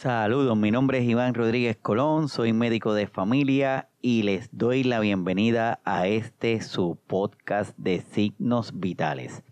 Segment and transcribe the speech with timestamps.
[0.00, 4.98] Saludos, mi nombre es Iván Rodríguez Colón, soy médico de familia y les doy la
[4.98, 9.42] bienvenida a este su podcast de signos vitales.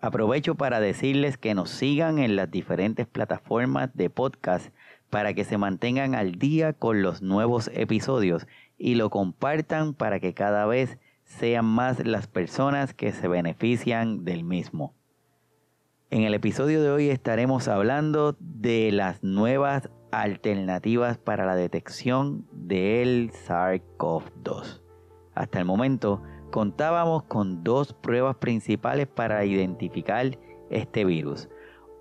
[0.00, 4.72] Aprovecho para decirles que nos sigan en las diferentes plataformas de podcast
[5.10, 8.46] para que se mantengan al día con los nuevos episodios
[8.78, 14.44] y lo compartan para que cada vez sean más las personas que se benefician del
[14.44, 14.94] mismo.
[16.12, 23.30] En el episodio de hoy estaremos hablando de las nuevas alternativas para la detección del
[23.30, 24.82] SARS-CoV-2.
[25.36, 30.36] Hasta el momento contábamos con dos pruebas principales para identificar
[30.68, 31.48] este virus.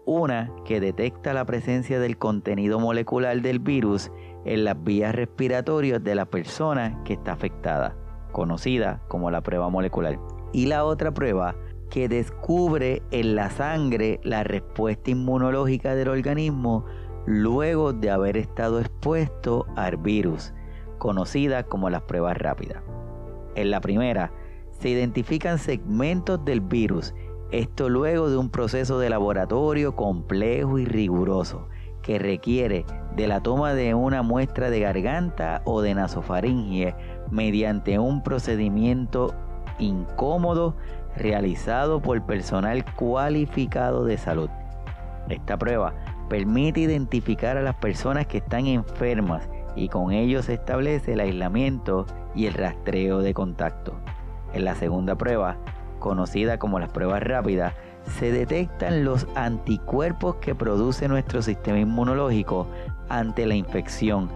[0.07, 4.11] Una que detecta la presencia del contenido molecular del virus
[4.43, 7.95] en las vías respiratorias de la persona que está afectada,
[8.31, 10.19] conocida como la prueba molecular.
[10.51, 11.55] Y la otra prueba
[11.89, 16.85] que descubre en la sangre la respuesta inmunológica del organismo
[17.25, 20.53] luego de haber estado expuesto al virus,
[20.97, 22.83] conocida como las pruebas rápidas.
[23.55, 24.31] En la primera,
[24.79, 27.13] se identifican segmentos del virus,
[27.51, 31.67] esto luego de un proceso de laboratorio complejo y riguroso
[32.01, 36.95] que requiere de la toma de una muestra de garganta o de nasofaringe
[37.29, 39.33] mediante un procedimiento
[39.79, 40.75] incómodo
[41.15, 44.49] realizado por personal cualificado de salud.
[45.29, 45.93] Esta prueba
[46.29, 52.05] permite identificar a las personas que están enfermas y con ello se establece el aislamiento
[52.35, 53.99] y el rastreo de contacto.
[54.53, 55.57] En la segunda prueba,
[55.99, 57.73] conocida como las pruebas rápidas,
[58.17, 62.67] se detectan los anticuerpos que produce nuestro sistema inmunológico
[63.09, 64.29] ante la infección.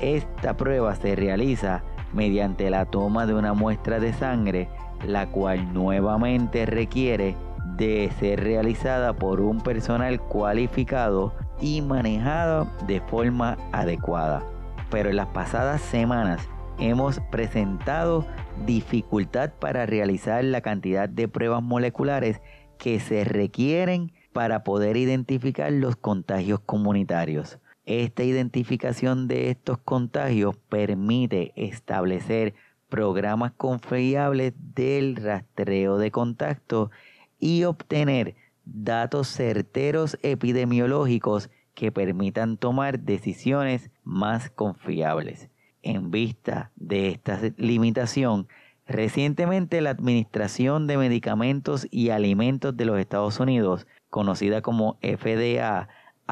[0.00, 4.68] Esta prueba se realiza mediante la toma de una muestra de sangre
[5.06, 7.34] la cual nuevamente requiere
[7.76, 14.42] de ser realizada por un personal cualificado y manejado de forma adecuada.
[14.90, 18.26] Pero en las pasadas semanas hemos presentado
[18.66, 22.40] dificultad para realizar la cantidad de pruebas moleculares
[22.78, 27.58] que se requieren para poder identificar los contagios comunitarios.
[27.90, 32.54] Esta identificación de estos contagios permite establecer
[32.88, 36.92] programas confiables del rastreo de contacto
[37.40, 45.50] y obtener datos certeros epidemiológicos que permitan tomar decisiones más confiables.
[45.82, 48.46] En vista de esta limitación,
[48.86, 55.88] recientemente la Administración de Medicamentos y Alimentos de los Estados Unidos, conocida como FDA,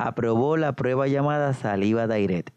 [0.06, 2.50] aprobó la prueba llamada saliva direct,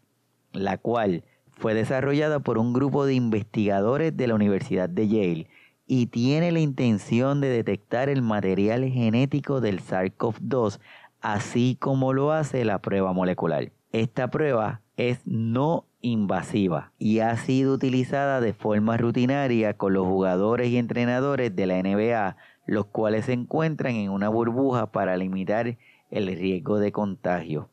[0.52, 5.48] la cual fue desarrollada por un grupo de investigadores de la Universidad de Yale
[5.86, 10.78] y tiene la intención de detectar el material genético del SARS-CoV-2,
[11.20, 13.72] así como lo hace la prueba molecular.
[13.90, 20.68] Esta prueba es no invasiva y ha sido utilizada de forma rutinaria con los jugadores
[20.68, 22.36] y entrenadores de la NBA,
[22.66, 25.76] los cuales se encuentran en una burbuja para limitar
[26.12, 27.70] el riesgo de contagio.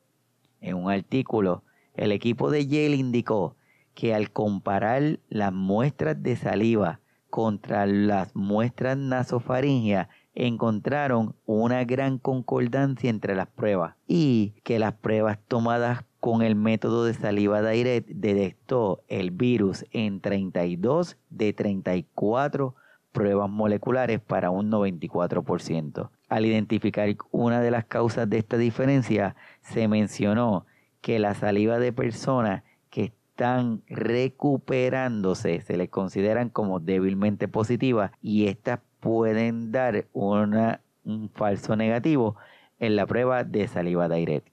[0.60, 1.62] En un artículo,
[1.94, 3.54] el equipo de Yale indicó
[3.94, 13.10] que al comparar las muestras de saliva contra las muestras nasofaringeas encontraron una gran concordancia
[13.10, 19.02] entre las pruebas y que las pruebas tomadas con el método de saliva direct detectó
[19.08, 22.74] el virus en 32 de 34
[23.12, 26.10] pruebas moleculares para un 94%.
[26.30, 30.64] Al identificar una de las causas de esta diferencia, se mencionó
[31.02, 38.46] que la saliva de personas que están recuperándose, se les consideran como débilmente positivas y
[38.46, 42.36] estas pueden dar una, un falso negativo
[42.78, 44.48] en la prueba de saliva direct.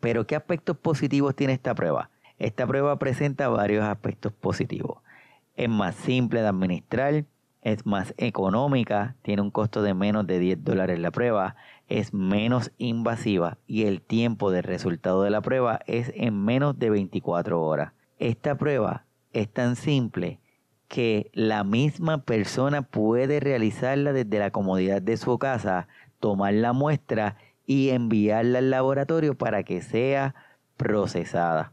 [0.00, 2.10] Pero ¿qué aspectos positivos tiene esta prueba?
[2.38, 4.98] Esta prueba presenta varios aspectos positivos.
[5.54, 7.24] Es más simple de administrar,
[7.62, 11.56] es más económica, tiene un costo de menos de 10 dólares la prueba,
[11.88, 16.90] es menos invasiva y el tiempo de resultado de la prueba es en menos de
[16.90, 17.92] 24 horas.
[18.18, 20.40] Esta prueba es tan simple
[20.88, 25.88] que la misma persona puede realizarla desde la comodidad de su casa,
[26.20, 30.34] tomar la muestra y enviarla al laboratorio para que sea
[30.76, 31.72] procesada.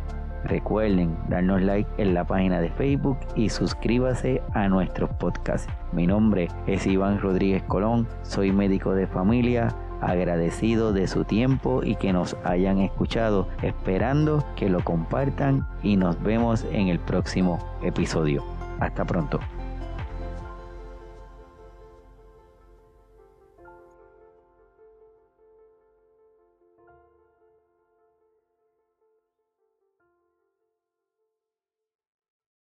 [0.45, 5.73] Recuerden darnos like en la página de Facebook y suscríbase a nuestros podcasts.
[5.93, 11.97] Mi nombre es Iván Rodríguez Colón, soy médico de familia agradecido de su tiempo y
[11.97, 18.45] que nos hayan escuchado, esperando que lo compartan y nos vemos en el próximo episodio.
[18.81, 19.41] Hasta pronto.